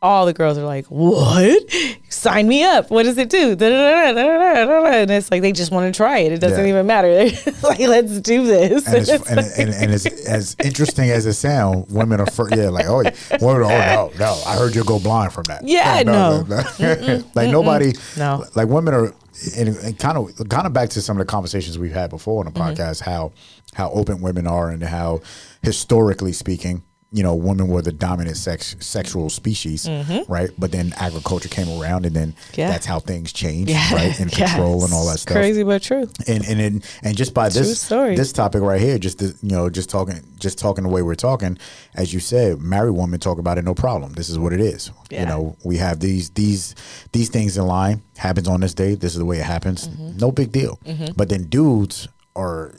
[0.05, 1.63] all the girls are like, "What?
[2.11, 2.91] Sign me up!
[2.91, 6.33] What does it do?" And it's like they just want to try it.
[6.33, 6.71] It doesn't Yeah.
[6.71, 7.09] even matter.
[7.63, 8.87] like, let's do this.
[8.87, 12.69] and, it's, and, and, and as, as interesting as it sounds, women are fir- yeah
[12.69, 16.03] like oh yeah, women oh no no I heard you go blind from that Yeah,
[16.05, 16.45] no.
[17.35, 18.45] like nobody No.
[18.55, 19.15] like women are
[19.57, 22.53] and, kind of kind of back to some of the conversations we've had before on
[22.53, 22.81] the Mm-hmm.
[22.81, 23.33] podcast how
[23.75, 25.21] how open women are and how
[25.63, 26.83] historically speaking
[27.17, 29.89] you know women were the dominant sex sexual species
[30.29, 32.61] right but then agriculture came around and then Mm-hmm.
[32.61, 32.71] Yeah.
[32.73, 33.95] that's how things changed Yeah.
[33.95, 34.47] right and Yeah.
[34.53, 36.09] control and all that stuff Crazy but true.
[36.27, 38.17] and and and, and just by True this story.
[38.17, 41.15] this topic right here, just the, you know, just talking, just talking the way we're
[41.31, 41.59] talking,
[41.95, 44.13] as you said, married women talk about it, no problem.
[44.15, 44.91] This is what it is.
[45.11, 46.75] You know, we have these these
[47.13, 48.03] these things in line.
[48.17, 48.95] Happens on this day.
[48.97, 49.87] This is the way it happens.
[49.89, 50.19] Mm-hmm.
[50.19, 50.79] No big deal.
[51.17, 52.75] But then dudes are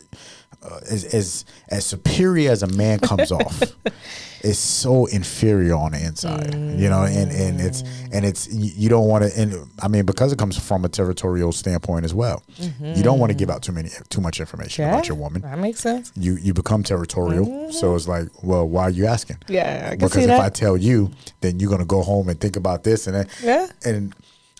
[0.69, 3.61] uh, as, as as superior as a man comes off
[4.41, 9.07] is so inferior on the inside you know and and it's and it's you, don't
[9.07, 12.43] want to and i mean because it comes from a territorial standpoint as well
[12.81, 15.57] you don't want to give out too many too much information about your woman That
[15.59, 16.11] makes sense.
[16.15, 20.15] you you become territorial so it's like well why are you asking Yeah, I because
[20.17, 20.39] if that.
[20.41, 23.27] I tell you, then you're gonna go home and think about this and that.
[23.43, 23.67] Yeah.
[23.83, 24.13] And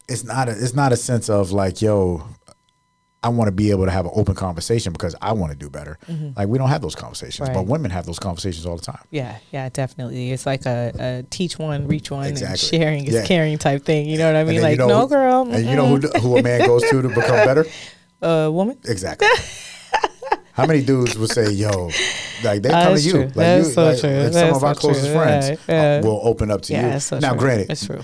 [0.08, 2.24] it's not a, it's not a sense of like, yo,
[3.26, 5.70] I want to be able to have an open conversation because I want to do
[5.70, 5.98] better.
[6.38, 7.72] Like we don't have those conversations, but Mm-hmm.
[7.72, 9.04] Women have those conversations all the time.
[9.10, 10.32] Yeah, yeah, definitely.
[10.32, 13.26] It's like a, a teach one, reach one, and sharing is Yeah.
[13.26, 14.06] caring type thing.
[14.08, 14.62] You know what I mean?
[14.62, 17.10] Like, you know no, girl, And you know who who a man goes to to
[17.10, 17.66] become better?
[18.22, 18.78] a woman.
[18.86, 19.28] Exactly.
[20.54, 21.90] How many dudes would say, "Yo,
[22.44, 23.22] like they come to you, true.
[23.24, 24.10] like That's you, so like, true.
[24.24, 25.16] like some of our so closest true.
[25.16, 25.60] friends Right.
[25.68, 26.00] Yeah.
[26.02, 27.40] uh, will open up to Yeah, you." so now, true.
[27.40, 28.02] granted, It's true.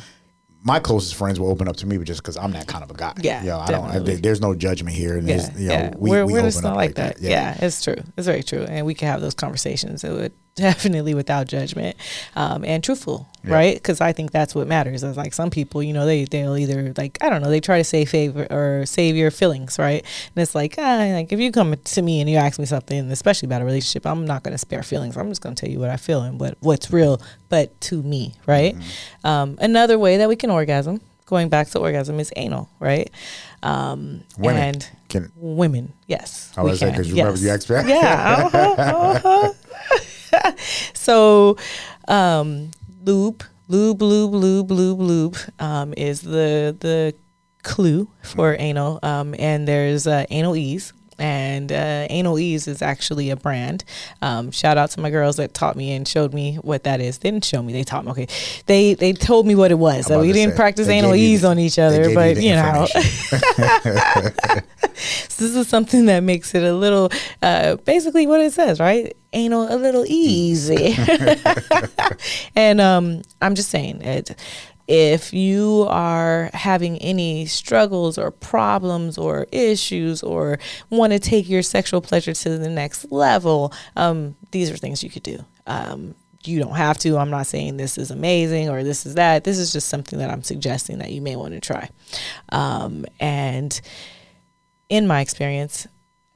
[0.64, 2.92] My closest friends will open up to me but just because I'm that kind of
[2.92, 3.14] a guy.
[3.22, 3.86] Yeah, Yo, I don't.
[3.88, 4.16] definitely.
[4.18, 5.94] there's no judgment here, and Yeah, you know, yeah.
[5.98, 7.20] we, we're we we're open just up not like that.
[7.20, 7.58] Yeah.
[7.60, 7.96] it's true.
[8.18, 10.04] It's very true, and we can have those conversations.
[10.04, 11.96] It would definitely without judgment,
[12.36, 13.54] um, and truthful, Yeah.
[13.54, 13.74] right?
[13.76, 15.04] Because I think that's what matters.
[15.04, 17.78] Is like some people, you know, they they'll either like I don't know, they try
[17.78, 20.04] to save favor or save your feelings, right?
[20.36, 23.10] And it's like ah, like if you come to me and you ask me something,
[23.12, 25.18] especially about a relationship, I'm not going to spare feelings.
[25.18, 28.04] I'm just going to tell you what I feel and what what's real, but to
[28.04, 28.76] me, right?
[28.76, 29.28] Mm-hmm.
[29.28, 31.02] Um, another way that we can orgasm.
[31.28, 33.10] Going back to orgasm is anal, right?
[33.64, 35.32] Um, Women and can.
[35.38, 36.52] Women, yes.
[36.58, 36.90] I we can.
[36.92, 37.70] because you remember you asked.
[37.70, 38.50] Yeah.
[38.54, 39.54] uh-huh, uh-huh.
[41.12, 41.58] so,
[42.08, 42.72] um,
[43.04, 47.14] lube, lube, lube, lube, lube, lube um, is the the
[47.64, 48.98] clue for anal.
[49.04, 50.94] Um, and there's uh, anal ease.
[51.22, 53.84] And uh, Anal Ease is actually a brand.
[54.24, 57.20] Um, shout out to my girls that taught me and showed me what that is.
[57.20, 58.12] They didn't show me; they taught me.
[58.12, 58.28] Okay,
[58.66, 60.08] they they told me what it was.
[60.08, 62.88] So we didn't say, practice Anal Ease the- on each other, but the you know,
[65.30, 69.16] so this is something that makes it a little, uh, basically what it says, right?
[69.34, 70.96] Anal, a little easy.
[72.56, 74.36] and um, I'm just saying, it,
[74.88, 81.62] if you are having any struggles or problems or issues or want to take your
[81.62, 85.44] sexual pleasure to the next level, um, these are things you could do.
[85.68, 87.18] Um, you don't have to.
[87.18, 89.44] I'm not saying this is amazing or this is that.
[89.44, 91.90] This is just something that I'm suggesting that you may want to try.
[92.50, 93.80] Um, and
[94.90, 95.88] in my experience,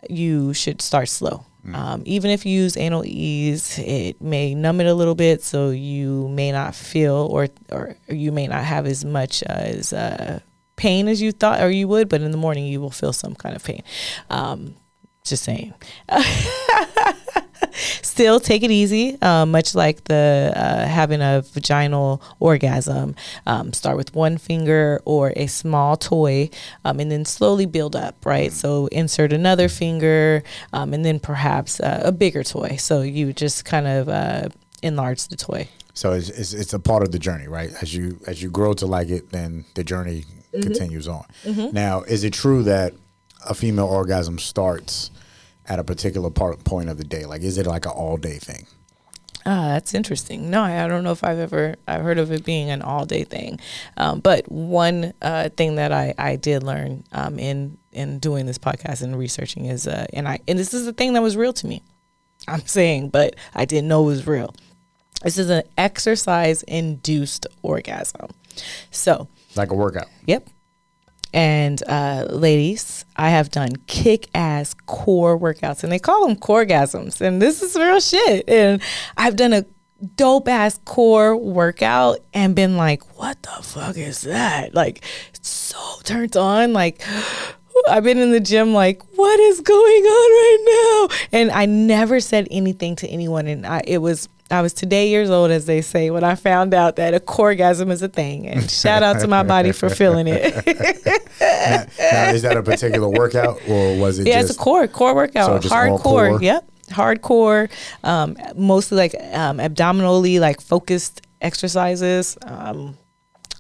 [0.09, 1.45] you should start slow.
[1.73, 5.69] Um, even if you use anal ease, it may numb it a little bit, so
[5.69, 10.39] you may not feel or or you may not have as much as uh,
[10.75, 12.09] pain as you thought or you would.
[12.09, 13.81] But in the morning, you will feel some kind of pain.
[14.29, 14.75] Um,
[15.23, 15.73] just saying.
[18.01, 19.17] Still, take it easy.
[19.21, 25.33] Uh, much like the uh, having a vaginal orgasm, um, start with one finger or
[25.35, 26.49] a small toy,
[26.83, 28.25] um, and then slowly build up.
[28.25, 28.51] Right.
[28.51, 30.43] So insert another finger,
[30.73, 32.77] um, and then perhaps uh, a bigger toy.
[32.77, 34.49] So you just kind of uh,
[34.81, 35.67] enlarge the toy.
[35.93, 37.71] So it's, it's it's a part of the journey, right?
[37.81, 40.69] As you as you grow to like it, then the journey Mm-hmm.
[40.71, 41.25] continues on.
[41.73, 42.93] Now, is it true that
[43.45, 45.11] a female orgasm starts
[45.67, 47.25] at a particular part point of the day?
[47.25, 48.67] Like, is it like an all day thing?
[49.47, 50.49] Ah, that's interesting.
[50.49, 53.05] No, I I don't know if I've ever I've heard of it being an all
[53.05, 53.59] day thing,
[53.95, 58.57] um, but one uh, thing that I, I did learn um, in in doing this
[58.57, 61.53] podcast and researching is uh, and I and this is the thing that was real
[61.53, 61.83] to me.
[62.47, 64.53] I'm saying, but I didn't know it was real.
[65.23, 68.29] This is an exercise induced orgasm.
[68.91, 70.07] So Like a workout?
[70.25, 70.47] Yep.
[71.35, 77.19] And uh, ladies, I have done kick ass core workouts, and they call them coregasms.
[77.19, 78.47] And this is real shit.
[78.47, 78.81] And
[79.17, 79.65] I've done a
[80.15, 84.73] dope ass core workout and been like, what the fuck is that?
[84.73, 85.03] Like,
[85.41, 86.71] so turned on.
[86.71, 87.03] Like,
[87.89, 91.37] I've been in the gym like, what is going on right now?
[91.37, 93.47] And I never said anything to anyone.
[93.47, 96.73] And I, it was, I was today years old, as they say, when I found
[96.75, 98.47] out that a coregasm is a thing.
[98.47, 100.53] And shout out to my body for feeling it.
[101.39, 104.87] now, now, is that a particular workout or was it yeah, just it's a core,
[104.87, 105.49] core workout.
[105.49, 106.01] all Hardcore.
[106.01, 106.41] core?
[106.41, 106.69] Yep.
[106.89, 107.71] Hardcore.
[108.03, 112.37] Um, mostly like um, abdominally, like focused exercises.
[112.45, 112.97] Um,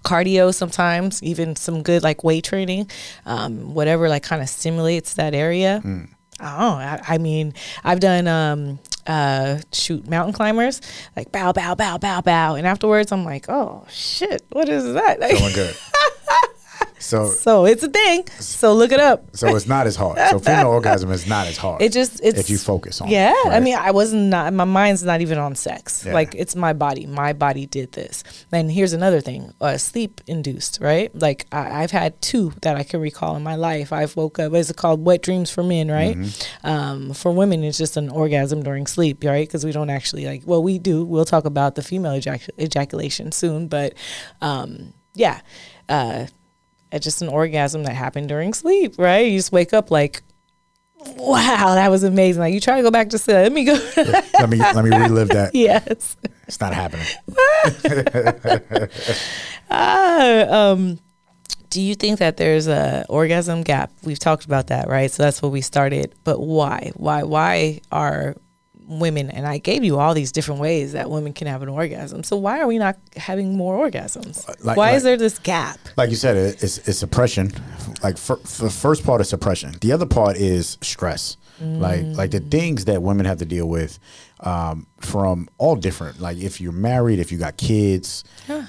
[0.03, 2.87] cardio sometimes even some good like weight training
[3.25, 5.77] um, whatever like kind of stimulates that area.
[5.77, 6.15] I don't
[6.59, 6.75] know.
[6.77, 10.81] I, I mean, I've done um uh shoot mountain climbers
[11.15, 15.19] like bow bow bow bow bow, and afterwards I'm like, oh shit, what is that?
[15.19, 15.75] Like, feeling good?
[16.99, 18.27] So so it's a thing.
[18.39, 19.35] So look it up.
[19.35, 20.17] So it's not as hard.
[20.29, 21.81] So female orgasm is not as hard.
[21.81, 23.09] It just it's if you focus on.
[23.09, 26.05] Yeah, it, I mean, I wasn't my mind's not even on sex.
[26.05, 26.13] Yeah.
[26.13, 27.05] Like it's my body.
[27.05, 28.23] My body did this.
[28.51, 30.79] And here's another thing: uh, sleep induced.
[30.81, 31.13] Right?
[31.13, 33.91] Like I, I've had two that I can recall in my life.
[33.91, 34.53] I've woke up.
[34.53, 35.03] Is it called?
[35.05, 35.89] Wet dreams for men.
[35.89, 36.17] Right?
[36.17, 36.67] Mm-hmm.
[36.67, 39.23] Um, for women, it's just an orgasm during sleep.
[39.23, 39.47] Right?
[39.47, 40.43] Because we don't actually like.
[40.45, 41.03] Well, we do.
[41.03, 43.93] We'll talk about the female ejac- ejaculation soon, but
[44.41, 45.41] um, yeah.
[45.87, 46.25] Uh,
[46.95, 49.27] it's just an orgasm that happened during sleep, right?
[49.27, 50.23] You just wake up like,
[51.17, 52.39] wow, that was amazing.
[52.39, 53.35] Like you try to go back to sleep.
[53.35, 53.73] Let me go.
[53.97, 55.51] let me let me relive that.
[55.53, 56.15] yes.
[56.47, 57.05] It's not happening.
[59.71, 60.99] Ah, um,
[61.71, 63.91] do you think that there's a orgasm gap?
[64.03, 65.09] We've talked about that, right?
[65.09, 66.13] So that's what we started.
[66.23, 66.91] But why?
[66.95, 67.23] Why?
[67.23, 68.35] Why are
[68.87, 69.29] women?
[69.29, 72.23] And I gave you all these different ways that women can have an orgasm.
[72.23, 74.47] So why are we not having more orgasms?
[74.63, 75.79] Like- why like- is there this gap?
[75.97, 77.51] Like you said, it's it's suppression.
[78.03, 79.75] Like for, the first part is suppression.
[79.81, 81.37] The other part is stress.
[81.61, 83.97] Like like the things that women have to deal with
[84.41, 86.19] um, from all different.
[86.19, 88.25] Like if you're married, if you got kids,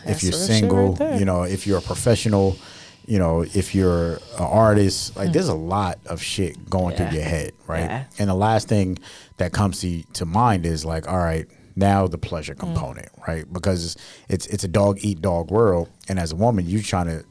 [0.07, 2.57] if you're single, right you know, if you're a professional,
[3.07, 5.17] you know, if you're an artist.
[5.17, 6.97] Like there's a lot of shit going.
[6.97, 7.09] Yeah.
[7.09, 7.81] through your head, right?
[7.91, 8.05] Yeah.
[8.19, 8.99] And the last thing
[9.37, 12.61] that comes to to mind is like, all right, now the pleasure Mm.
[12.61, 13.51] component, right?
[13.53, 13.97] Because
[14.29, 17.25] it's it's a dog eat dog world, and as a woman, you're trying to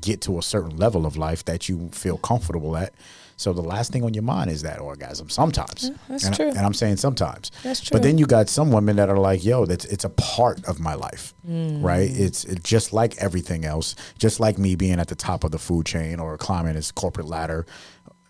[0.00, 2.92] get to a certain level of life that you feel comfortable at.
[3.36, 5.28] So the last thing on your mind is that orgasm.
[5.28, 6.48] Sometimes, that's and, true.
[6.48, 7.50] and I'm saying sometimes.
[7.62, 7.94] That's true.
[7.94, 10.78] But then you got some women that are like, "Yo, that's it's a part of
[10.80, 11.82] my life, Mm.
[11.82, 12.08] right?
[12.10, 15.58] It's it, just like everything else, just like me being at the top of the
[15.58, 17.66] food chain or climbing this corporate ladder,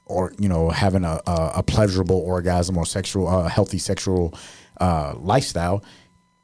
[0.07, 4.33] or you know having a a, a pleasurable orgasm or sexual uh, healthy sexual
[4.81, 5.85] uh, lifestyle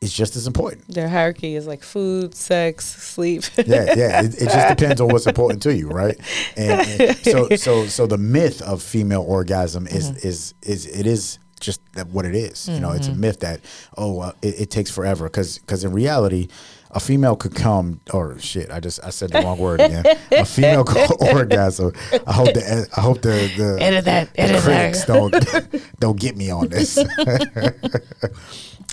[0.00, 0.86] is just as important.
[0.88, 3.42] Their hierarchy is like food, sex, sleep.
[3.56, 4.22] yeah, yeah.
[4.22, 6.16] It, it just depends on what's important to you, right?
[6.56, 10.28] And, and so, so, so the myth of female orgasm is Mm-hmm.
[10.28, 12.68] is is it is just that what it is.
[12.68, 13.60] You know, it's a myth that
[13.96, 16.48] oh, uh, it, it takes forever because because in reality.
[16.90, 18.70] A female could come, or shit.
[18.70, 20.06] I just I said the wrong word again.
[20.32, 21.92] A female could orgasm.
[22.26, 24.64] I hope the I hope the the, Edit that, the edit that.
[24.64, 26.94] critics don't don't get me on this.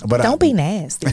[0.06, 1.06] but Don't be nasty.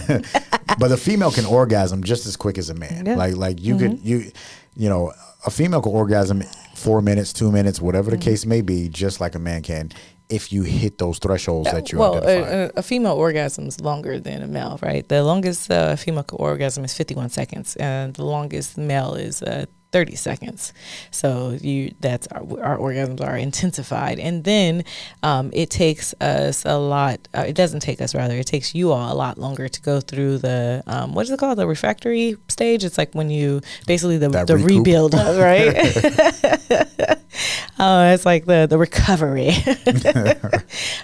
[0.77, 3.05] but the female can orgasm just as quick as a man.
[3.05, 3.13] Yeah.
[3.13, 3.17] Mm-hmm.
[3.19, 4.31] Like like you could you
[4.75, 5.13] you know
[5.45, 6.43] a female can orgasm
[6.75, 8.19] four minutes, two minutes, whatever Mm-hmm.
[8.19, 9.89] the case may be, just like a man can
[10.29, 12.49] if you hit those thresholds that you well, identify.
[12.51, 15.07] a, a, a female orgasm is longer than a male, right?
[15.07, 20.15] The longest uh, female orgasm is 51 seconds, and the longest male is uh, 30
[20.15, 20.73] seconds.
[21.11, 24.83] So you that's our, our orgasms are intensified, and then
[25.21, 27.27] um, it takes us a lot.
[27.33, 28.35] Uh, it doesn't take us rather.
[28.35, 31.39] It takes you all a lot longer to go through the um, what is it
[31.39, 31.59] called?
[31.59, 32.83] The refractory stage.
[32.83, 34.79] It's like when you basically the That the recoup.
[34.87, 35.13] rebuild,
[35.49, 35.75] right?
[37.79, 39.49] Oh, it's like the the recovery.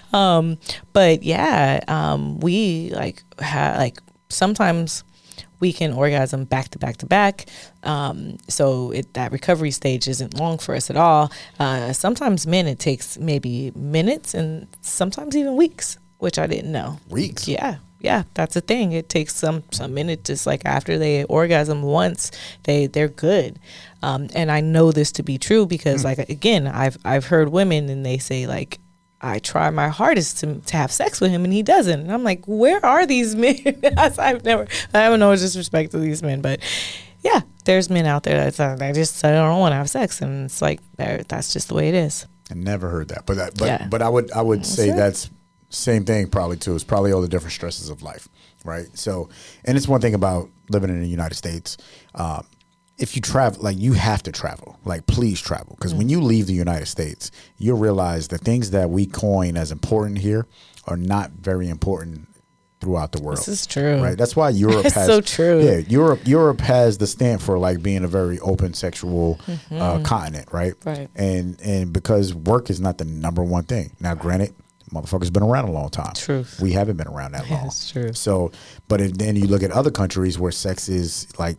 [0.13, 0.60] um,
[0.94, 3.98] but yeah, um, we like ha- like
[4.30, 5.04] sometimes
[5.60, 7.48] we can orgasm back to back to back.
[7.84, 11.32] Um, so it, that recovery stage isn't long for us at all.
[11.60, 17.00] Uh, sometimes men it takes maybe minutes and sometimes even weeks, which I didn't know.
[17.10, 17.48] Weeks?
[17.48, 17.78] Yeah.
[18.02, 18.94] Yeah, that's a thing.
[18.94, 20.24] It takes some some minutes.
[20.28, 22.32] Just like after they orgasm once,
[22.64, 23.60] they they're good.
[24.02, 27.90] Um, and I know this to be true because, like again, I've I've heard women
[27.90, 28.80] and they say like,
[29.20, 32.00] I try my hardest to to have sex with him and he doesn't.
[32.00, 33.58] And I'm like, where are these men?
[33.98, 34.66] I've never.
[34.94, 36.62] I have no disrespect to these men, but
[37.22, 40.22] yeah, there's men out there that's uh, they just I don't want to have sex,
[40.22, 42.26] and it's like that's just the way it is.
[42.50, 43.88] I never heard that, but that, but Yeah.
[43.90, 44.96] but I would I would say it.
[44.96, 45.30] that's
[45.70, 46.76] same thing probably too.
[46.76, 48.28] It's probably all the different stresses of life,
[48.66, 48.88] right?
[48.94, 49.30] So,
[49.66, 51.78] and it's one thing about living in the United States.
[52.16, 52.46] Um,
[52.98, 56.48] if you travel, like you have to travel, like please travel, because when you leave
[56.48, 60.48] the United States, you'll realize the things that we coin as important here
[60.86, 62.28] are not very important
[62.82, 63.38] throughout the world.
[63.38, 64.02] This is true.
[64.02, 64.18] Right.
[64.18, 65.62] That's why Europe It's has so true.
[65.62, 69.40] Yeah, Europe Europe has the stamp for like being a very open sexual
[69.72, 70.74] uh, continent, right?
[70.74, 70.90] Mm-hmm.
[70.90, 71.10] Right.
[71.16, 73.92] And and because work is not the number one thing.
[74.00, 74.54] Now, granted,
[74.89, 76.13] motherfuckers been around a long time.
[76.15, 76.60] Truth.
[76.62, 77.63] We haven't been around that long.
[77.65, 78.13] That's true.
[78.13, 78.52] So,
[78.88, 81.58] but if, then you look at other countries where sex is like,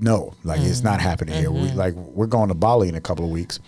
[0.00, 0.86] no, like it's Mm-hmm.
[0.88, 1.50] not happening here.
[1.50, 3.58] We like we're going to Bali in a couple of weeks.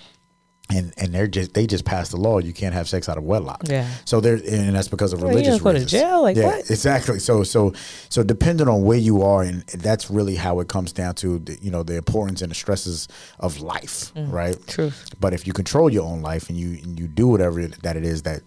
[0.72, 3.24] And, and they're just they just passed the law you can't have sex out of
[3.24, 3.62] wedlock.
[3.64, 3.88] Yeah.
[4.04, 6.22] So there and that's because of Well, you religious gonna go to jail?
[6.22, 6.70] Like, yeah, what?
[6.70, 7.18] exactly.
[7.18, 7.72] So so
[8.08, 11.58] so depending on where you are, and that's really how it comes down to the,
[11.60, 14.56] you know the importance and the stresses of life, right?
[14.56, 14.66] Mm.
[14.66, 15.14] Truth.
[15.20, 18.04] But if you control your own life and you and you do whatever that it
[18.04, 18.42] is that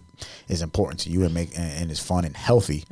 [0.48, 2.86] is important to you and make and, and is fun and healthy,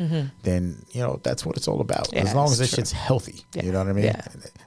[0.43, 2.07] then you know that's what it's all about.
[2.07, 2.15] Mm-hmm.
[2.17, 2.75] Yeah, as long as it's this true.
[2.77, 3.65] shit's healthy, Yeah.
[3.65, 4.05] you know what I mean.
[4.05, 4.21] Yeah.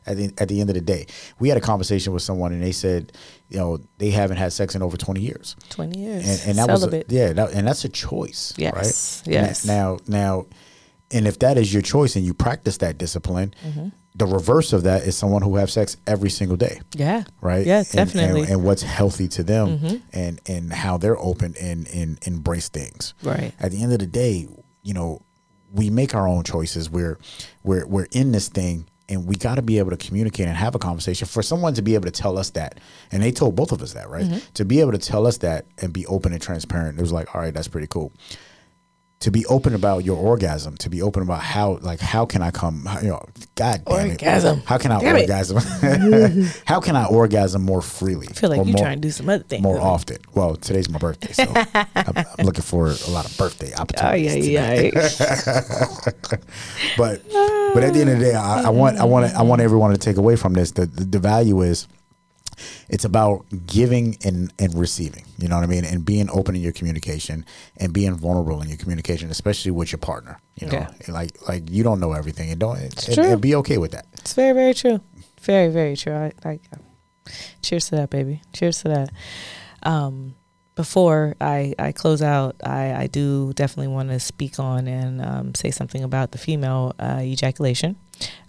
[0.06, 1.06] At the at the end of the day,
[1.38, 3.12] we had a conversation with someone and they said,
[3.54, 6.24] you know, they haven't had sex in over twenty years, Twenty years.
[6.28, 7.06] and, and that Celibate.
[7.08, 9.32] was a, yeah, that, and that's a choice, Yes, right?
[9.32, 9.64] yes.
[9.64, 10.46] Now now,
[11.12, 13.54] and if that is your choice and you practice that discipline.
[13.64, 13.88] Mm-hmm.
[14.16, 17.24] The reverse of that is someone who have sex every single day yeah.
[17.40, 17.66] right?
[17.66, 18.42] Yeah, And- definitely.
[18.42, 18.52] Mm-hmm.
[18.52, 23.12] And, and what's healthy to them, and and how they're open and and embrace things.
[23.24, 23.52] Right.
[23.58, 24.46] At the end of the day,
[24.82, 25.22] you know,
[25.72, 26.88] we make our own choices.
[26.88, 27.18] We're
[27.64, 28.86] we're we're in this thing.
[29.08, 31.26] And we got to be able to communicate and have a conversation.
[31.26, 32.80] For someone to be able to tell us that,
[33.12, 34.24] and they told both of us that, right?
[34.24, 34.38] Mm-hmm.
[34.54, 37.34] To be able to tell us that and be open and transparent, it was like,
[37.34, 38.12] all right, that's pretty cool
[39.24, 42.50] to be open about your orgasm, to be open about how, like, how can I
[42.50, 44.58] come, you know, God damn Orgasm.
[44.58, 44.64] it.
[44.66, 45.56] How can I Damn orgasm?
[45.56, 46.60] Mm-hmm.
[46.66, 48.26] how can I orgasm more freely?
[48.28, 49.62] I feel like or you more, trying to do some other things.
[49.62, 50.18] more often.
[50.34, 54.30] Well, today's my birthday, so I'm, I'm looking for a lot of birthday opportunities.
[54.30, 55.88] Oh yeah, yeah.
[56.98, 57.22] But
[57.72, 59.92] but at the end of the day, I, I want I want I want everyone
[59.92, 60.72] to take away from this.
[60.72, 61.88] The, the the value is
[62.88, 65.24] it's about giving and and receiving.
[65.38, 65.84] You know what I mean?
[65.84, 67.44] And being open in your communication
[67.76, 70.40] and being vulnerable in your communication, especially with your partner.
[70.60, 70.90] You know, Yeah.
[71.08, 73.24] like like you don't know everything, and don't and, true.
[73.24, 74.06] and be okay with that.
[74.14, 75.00] It's very, very true.
[75.40, 76.14] Very, very true.
[76.14, 76.58] I, I
[77.62, 78.40] cheers to that, baby.
[78.52, 79.10] Cheers to that.
[79.82, 80.34] Um,
[80.74, 85.54] before I, I close out, I, I do definitely want to speak on and um,
[85.54, 87.96] say something about the female uh, ejaculation.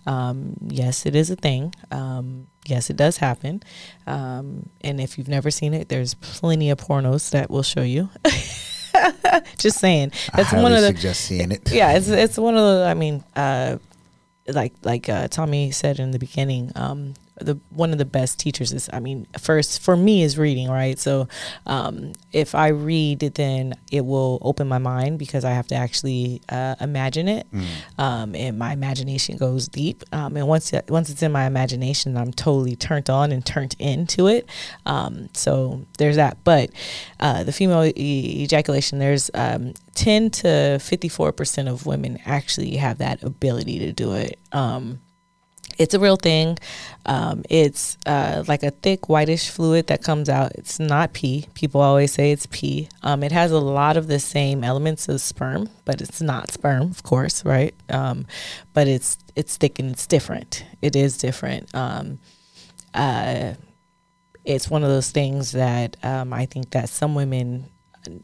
[0.08, 1.74] Um, yes, it is a thing.
[1.92, 3.64] Um, yes, it does happen.
[4.06, 8.10] Um, and if you've never seen it, there's plenty of pornos that will show you.
[9.58, 10.12] Just saying.
[10.36, 11.70] That's I one of the suggest seeing it.
[11.72, 13.78] yeah it's it's one of the i mean uh
[14.48, 18.72] like like uh tommy said in the beginning um the one of the best teachers
[18.72, 20.98] is i mean first for me is reading right?
[20.98, 21.28] So
[21.66, 26.42] um if i read then it will open my mind because i have to actually
[26.50, 27.46] uh, imagine it.
[27.98, 30.04] Um and my imagination goes deep.
[30.14, 33.76] Um and once it, once it's in my imagination i'm totally turned on and turned
[33.80, 34.48] into it.
[34.86, 36.38] Um so there's that.
[36.44, 36.70] But
[37.20, 43.24] uh the female e- ejaculation there's um 10 to 54% of women actually have that
[43.24, 44.38] ability to do it.
[44.52, 45.00] Um
[45.78, 46.58] it's a real thing.
[47.06, 50.54] Um, it's uh, like a thick whitish fluid that comes out.
[50.56, 51.48] It's not pee.
[51.54, 52.90] People always say it's pee.
[53.04, 56.84] Um, it has a lot of the same elements as sperm, but it's not sperm,
[56.84, 57.76] of course, right?
[57.90, 58.26] Um,
[58.74, 60.66] but it's it's thick and it's different.
[60.82, 61.74] It is different.
[61.76, 62.20] Um,
[62.94, 63.54] uh,
[64.46, 67.70] it's one of those things that um, I think that some women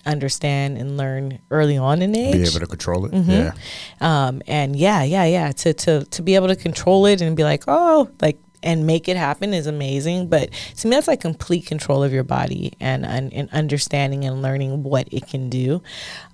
[0.06, 3.12] understand and learn early on in age Be able to control it.
[3.12, 3.32] Mm-hmm.
[3.32, 3.52] Yeah.
[4.00, 7.44] um and yeah yeah yeah to to to be able to control it and be
[7.44, 11.65] like oh like and make it happen is amazing but to me that's like complete
[11.65, 15.82] control of your body and and, and understanding and learning what it can do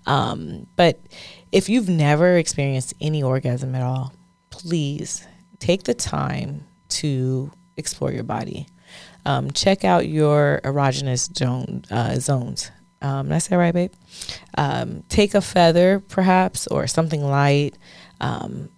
[0.06, 1.00] um but
[1.52, 4.14] if you've never experienced any orgasm at all
[4.50, 5.26] please
[5.60, 8.68] take the time to explore your body
[9.26, 13.94] um, check out your erogenous zone, uh, zones um, I say right, babe?
[14.58, 17.78] Um, take a feather, perhaps, or something light.
[18.20, 18.70] Um,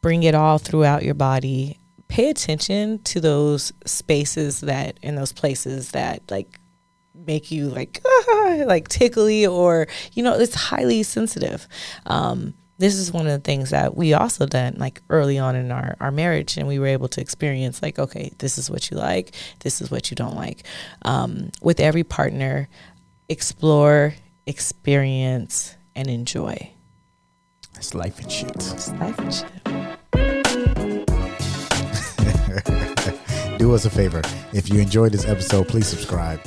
[0.00, 1.78] bring it all throughout your body.
[2.08, 6.60] Pay attention to those spaces that in those places that like
[7.14, 8.04] make you like
[8.66, 11.66] like tickly or you know it's highly sensitive.
[12.06, 15.70] Um, this is one of the things that we also done like early on in
[15.70, 18.96] our, our marriage and we were able to experience like okay this is what you
[18.96, 20.64] like this is what you don't like
[21.02, 22.68] um, with every partner
[23.28, 24.14] explore,
[24.46, 26.70] experience, and enjoy.
[27.76, 28.54] It's life and shit.
[28.56, 29.50] It's life and shit.
[33.58, 34.22] Do us a favor.
[34.52, 36.40] If you enjoyed this episode, please subscribe.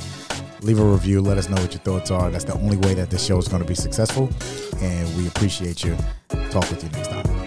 [0.62, 1.20] Leave a review.
[1.20, 2.30] Let us know what your thoughts are.
[2.30, 4.30] That's the only way that this show is going to be successful.
[4.80, 5.96] And we appreciate you.
[6.50, 7.37] Talk with you next time.